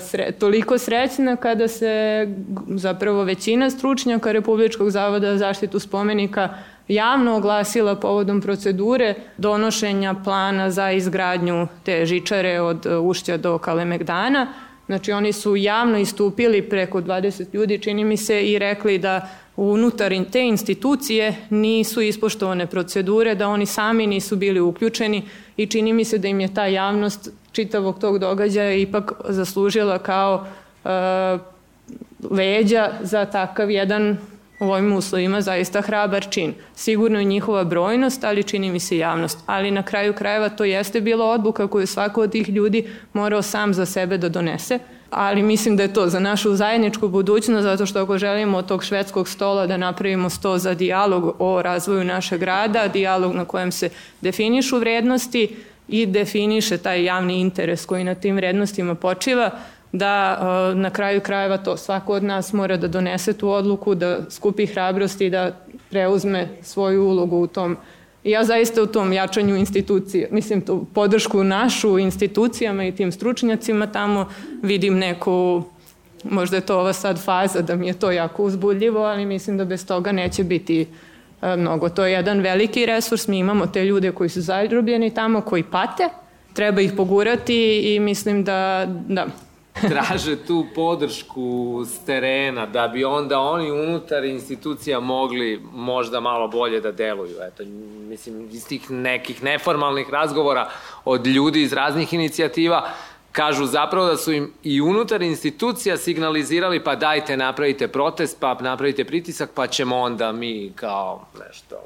[0.00, 2.26] sre, toliko srećna kada se
[2.68, 6.48] zapravo većina stručnjaka Republičkog zavoda za zaštitu spomenika
[6.88, 14.46] javno oglasila povodom procedure donošenja plana za izgradnju te žičare od Ušća do Kalemegdana.
[14.86, 20.12] Znači oni su javno istupili preko 20 ljudi, čini mi se, i rekli da unutar
[20.32, 25.22] te institucije nisu ispoštovane procedure, da oni sami nisu bili uključeni
[25.56, 30.46] i čini mi se da im je ta javnost čitavog tog događaja ipak zaslužila kao
[30.84, 30.88] e,
[32.30, 34.16] leđa za takav jedan
[34.60, 36.54] u ovim uslovima zaista hrabar čin.
[36.74, 39.38] Sigurno je njihova brojnost, ali čini mi se javnost.
[39.46, 43.74] Ali na kraju krajeva to jeste bila odluka koju svako od tih ljudi morao sam
[43.74, 44.78] za sebe da donese
[45.10, 48.84] ali mislim da je to za našu zajedničku budućnost, zato što ako želimo od tog
[48.84, 53.88] švedskog stola da napravimo sto za dijalog o razvoju našeg grada, dijalog na kojem se
[54.20, 55.56] definišu vrednosti
[55.88, 59.50] i definiše taj javni interes koji na tim vrednostima počiva,
[59.92, 60.38] da
[60.72, 64.66] e, na kraju krajeva to svako od nas mora da donese tu odluku, da skupi
[64.66, 65.56] hrabrosti i da
[65.90, 67.76] preuzme svoju ulogu u tom.
[68.24, 74.28] Ja zaista u tom jačanju institucije, mislim, tu podršku našu institucijama i tim stručnjacima tamo
[74.62, 75.62] vidim neku,
[76.24, 79.64] možda je to ova sad faza da mi je to jako uzbudljivo, ali mislim da
[79.64, 80.86] bez toga neće biti e,
[81.42, 81.88] mnogo.
[81.88, 86.08] To je jedan veliki resurs, mi imamo te ljude koji su zaljubljeni tamo, koji pate,
[86.52, 89.26] treba ih pogurati i mislim da, da
[89.90, 96.80] traže tu podršku s terena da bi onda oni unutar institucija mogli možda malo bolje
[96.80, 97.36] da deluju.
[97.42, 97.64] Eto,
[98.08, 100.70] mislim, iz tih nekih neformalnih razgovora
[101.04, 102.90] od ljudi iz raznih inicijativa
[103.32, 109.04] kažu zapravo da su im i unutar institucija signalizirali pa dajte napravite protest, pa napravite
[109.04, 111.76] pritisak, pa ćemo onda mi kao nešto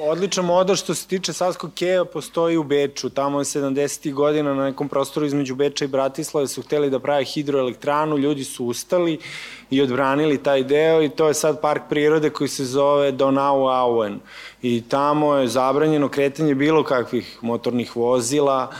[0.00, 3.10] Odličan model što se tiče Savskog keja postoji u Beču.
[3.10, 4.12] Tamo je 70.
[4.12, 8.66] godina na nekom prostoru između Beča i Bratislave su hteli da prave hidroelektranu, ljudi su
[8.66, 9.18] ustali
[9.70, 14.20] i odbranili taj deo i to je sad park prirode koji se zove Donau Auen.
[14.62, 18.72] I tamo je zabranjeno kretanje bilo kakvih motornih vozila,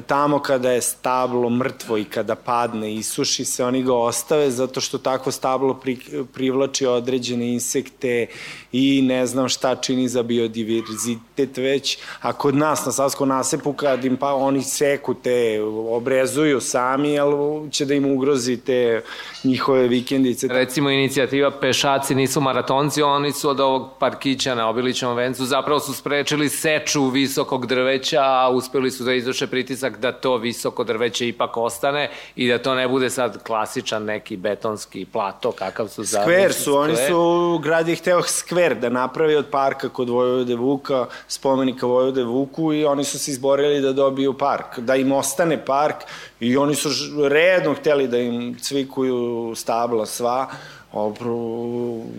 [0.00, 4.80] tamo kada je stablo mrtvo i kada padne i suši se, oni ga ostave zato
[4.80, 5.98] što takvo stablo pri,
[6.34, 8.26] privlači određene insekte
[8.72, 14.04] i ne znam šta čini za biodiverzitet već, a kod nas na Savskom nasepu kad
[14.04, 19.02] im pa oni seku te, obrezuju sami, ali će da im ugrozi te
[19.44, 20.48] njihove vikendice.
[20.48, 25.94] Recimo inicijativa Pešaci nisu maratonci, oni su od ovog parkića na obiličnom vencu zapravo su
[25.94, 31.56] sprečili seču visokog drveća, a uspeli su da izvrše pritisak da to visoko drveće ipak
[31.56, 36.22] ostane i da to ne bude sad klasičan neki betonski plato kakav su za...
[36.22, 41.06] Skver su, oni su, grad je hteo skver da napravi od parka kod Vojvode Vuka,
[41.28, 45.96] spomenika Vojvode Vuku i oni su se izborili da dobiju park, da im ostane park
[46.40, 46.88] i oni su
[47.28, 50.48] redno hteli da im cvikuju stabla sva,
[50.92, 51.36] Opro,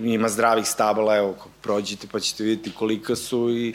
[0.03, 3.73] ima zdravih stabala, evo, prođite pa ćete vidjeti kolika su i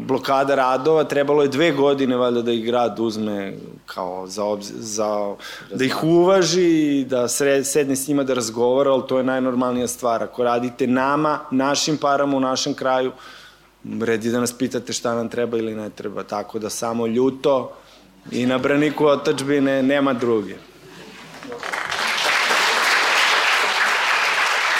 [0.00, 3.54] blokada radova, trebalo je dve godine valjda da ih grad uzme
[3.86, 5.34] kao za, obz, za
[5.74, 10.22] da ih uvaži, da sred, sedne s njima da razgovara, ali to je najnormalnija stvar.
[10.22, 13.12] Ako radite nama, našim parama u našem kraju,
[14.00, 16.22] red je da nas pitate šta nam treba ili ne treba.
[16.22, 17.72] Tako da samo ljuto
[18.30, 20.54] i na braniku otačbine nema druge.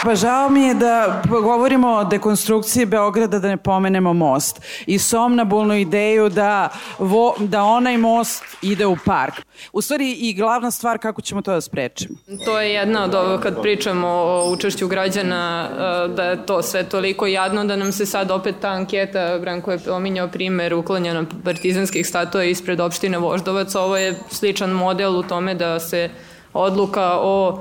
[0.04, 5.74] Pa žao mi je da govorimo o dekonstrukciji Beograda da ne pomenemo most i somnabulnu
[5.74, 6.68] ideju da,
[6.98, 9.34] vo, da onaj most ide u park.
[9.72, 12.14] U stvari i glavna stvar kako ćemo to da sprečimo.
[12.44, 16.84] To je jedna od ovo kad pričamo o učešću građana e, da je to sve
[16.84, 22.06] toliko jadno da nam se sad opet ta anketa, Branko je pominjao primer uklanjena partizanskih
[22.06, 23.74] statua ispred opštine Voždovac.
[23.74, 26.10] Ovo je sličan model u tome da se
[26.52, 27.58] odluka o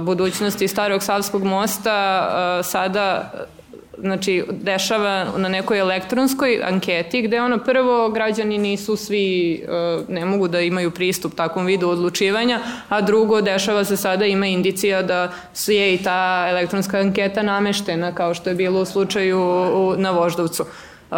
[0.00, 3.32] budućnosti Starog Savskog mosta uh, sada
[4.00, 9.62] znači dešava na nekoj elektronskoj anketi gde ono prvo građani nisu svi
[10.08, 15.02] ne mogu da imaju pristup takvom vidu odlučivanja, a drugo dešava se sada ima indicija
[15.02, 15.32] da
[15.66, 19.38] je i ta elektronska anketa nameštena kao što je bilo u slučaju
[19.96, 20.64] na Voždovcu.
[21.10, 21.16] Uh,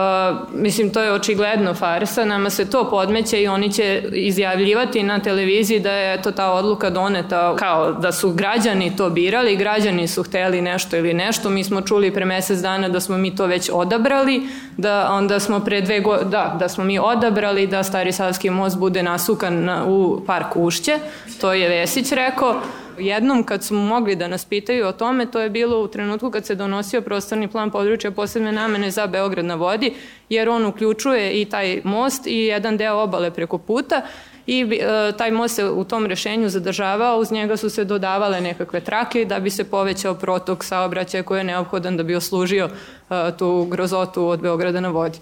[0.55, 5.81] mislim, to je očigledno farsa, nama se to podmeće i oni će izjavljivati na televiziji
[5.81, 10.63] da je to ta odluka doneta kao da su građani to birali, građani su hteli
[10.63, 14.43] nešto ili nešto, mi smo čuli pre mesec dana da smo mi to već odabrali,
[14.77, 18.79] da onda smo pre dve godine, da, da smo mi odabrali da Stari Savski most
[18.79, 20.99] bude nasukan na, u park Ušće,
[21.41, 22.61] to je Vesić rekao,
[23.01, 26.47] jednom kad smo mogli da nas pitaju o tome, to je bilo u trenutku kad
[26.47, 29.95] se donosio prostorni plan područja posebne namene za Beograd na vodi,
[30.29, 34.03] jer on uključuje i taj most i jedan deo obale preko puta
[34.47, 38.81] i e, taj most se u tom rešenju zadržavao, uz njega su se dodavale nekakve
[38.81, 42.69] trake da bi se povećao protok saobraćaja koji je neophodan da bi oslužio
[43.11, 45.19] e, tu grozotu od Beograda na vodi.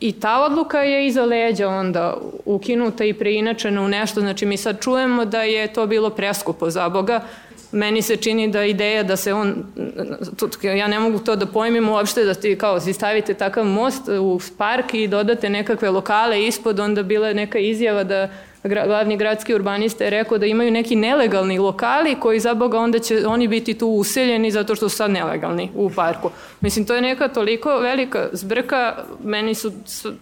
[0.00, 4.80] I ta odluka je iza leđa onda ukinuta i preinačena u nešto, znači mi sad
[4.80, 7.20] čujemo da je to bilo preskupo za Boga,
[7.72, 9.64] meni se čini da ideja da se on,
[10.62, 14.40] ja ne mogu to da pojmim uopšte da ti kao si stavite takav most u
[14.58, 18.28] park i dodate nekakve lokale ispod, onda bila je neka izjava da
[18.64, 23.26] glavni gradski urbanista je rekao da imaju neki nelegalni lokali koji za Boga onda će
[23.26, 26.30] oni biti tu useljeni zato što su sad nelegalni u parku.
[26.60, 29.72] Mislim, to je neka toliko velika zbrka, meni su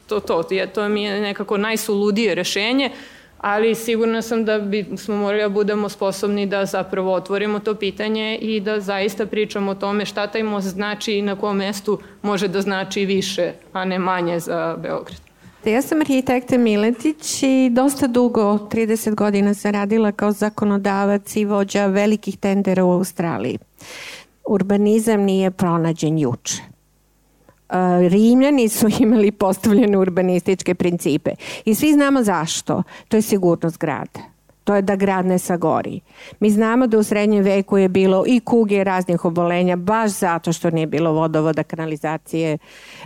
[0.09, 2.91] to, to, to, to mi je nekako najsuludije rešenje,
[3.39, 8.39] ali sigurna sam da bi smo morali da budemo sposobni da zapravo otvorimo to pitanje
[8.41, 12.49] i da zaista pričamo o tome šta taj most znači i na kom mestu može
[12.49, 15.28] da znači više, a ne manje za Beograd.
[15.64, 21.86] Ja sam arhitekta Miletić i dosta dugo, 30 godina sam radila kao zakonodavac i vođa
[21.86, 23.59] velikih tendera u Australiji.
[24.48, 26.62] Urbanizam nije pronađen juče.
[28.09, 31.30] Rimljani su imali postavljene urbanističke principe
[31.64, 32.82] i svi znamo zašto.
[33.09, 34.38] To je sigurnost grada
[34.68, 36.00] to je da grad ne sagori.
[36.40, 40.70] Mi znamo da u srednjem veku je bilo i kuge raznih obolenja, baš zato što
[40.70, 42.58] nije bilo vodovoda, kanalizacije,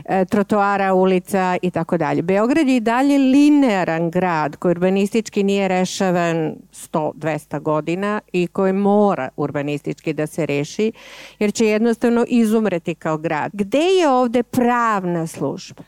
[0.05, 2.23] e, trotoara, ulica i tako dalje.
[2.23, 9.29] Beograd je i dalje linearan grad koji urbanistički nije rešavan 100-200 godina i koji mora
[9.37, 10.93] urbanistički da se reši,
[11.39, 13.51] jer će jednostavno izumreti kao grad.
[13.55, 15.83] Gde je ovde pravna služba?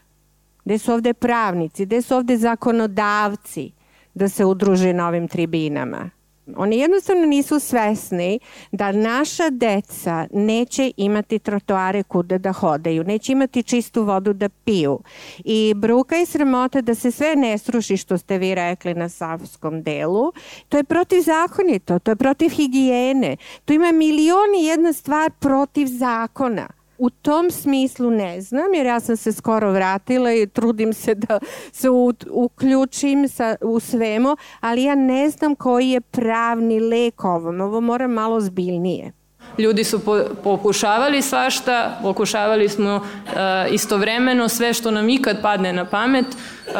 [0.64, 1.86] Gde su ovde pravnici?
[1.86, 3.72] Gde su ovde zakonodavci?
[4.14, 6.10] Da se udruže na ovim tribinama.
[6.56, 8.38] Oni jednostavno nisu svesni
[8.72, 15.00] da naša deca neće imati trotoare kuda da hodaju, neće imati čistu vodu da piju.
[15.44, 19.82] I bruka i sramota da se sve ne sruši što ste vi rekli na savskom
[19.82, 20.32] delu,
[20.68, 23.36] to je protivzakonito, to je protiv higijene.
[23.64, 26.68] Tu ima milion i jedna stvar protiv zakona.
[26.98, 31.38] U tom smislu ne znam, jer ja sam se skoro vratila i trudim se da
[31.72, 37.60] se u, uključim sa, u svemu, ali ja ne znam koji je pravni lek ovom.
[37.60, 39.12] Ovo mora malo zbiljnije.
[39.58, 43.32] Ljudi su po, pokušavali svašta, pokušavali smo uh,
[43.70, 46.26] istovremeno sve što nam ikad padne na pamet.
[46.26, 46.74] Uh,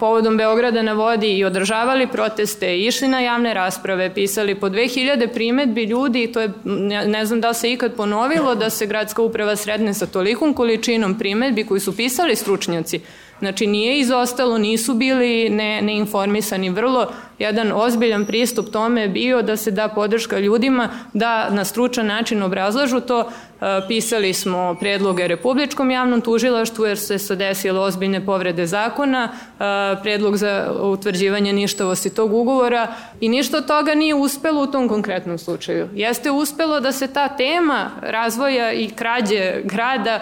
[0.00, 5.84] povodom Beograda na vodi i održavali proteste, išli na javne rasprave, pisali po 2000 primetbi
[5.84, 9.94] ljudi to je, ne, ne znam da se ikad ponovilo da se gradska uprava sredne
[9.94, 13.00] sa tolikom količinom primetbi koji su pisali stručnjaci
[13.38, 16.70] Znači nije izostalo, nisu bili ne, neinformisani.
[16.70, 17.08] Vrlo
[17.38, 22.42] jedan ozbiljan pristup tome je bio da se da podrška ljudima da na stručan način
[22.42, 23.20] obrazlažu to.
[23.20, 30.02] E, pisali smo predloge Republičkom javnom tužilaštvu jer se se desile ozbiljne povrede zakona, e,
[30.02, 35.38] predlog za utvrđivanje ništavosti tog ugovora i ništa od toga nije uspelo u tom konkretnom
[35.38, 35.88] slučaju.
[35.94, 40.20] Jeste uspelo da se ta tema razvoja i krađe grada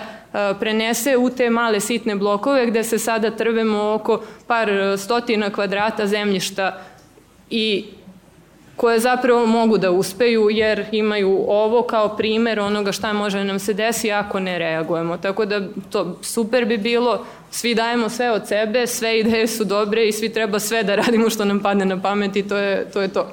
[0.61, 6.81] prenese u te male sitne blokove gde se sada trvemo oko par stotina kvadrata zemljišta
[7.51, 7.85] i
[8.77, 13.75] koje zapravo mogu da uspeju jer imaju ovo kao primer onoga šta može nam se
[13.75, 15.17] desi ako ne reagujemo.
[15.17, 15.61] Tako da
[15.91, 20.33] to super bi bilo, svi dajemo sve od sebe, sve ideje su dobre i svi
[20.33, 23.03] treba sve da radimo što nam padne na pamet i to je to.
[23.03, 23.31] Je to.